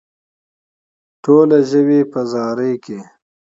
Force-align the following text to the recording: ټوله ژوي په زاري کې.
ټوله 1.23 1.59
ژوي 1.69 2.01
په 2.11 2.19
زاري 2.31 2.73
کې. 2.85 2.99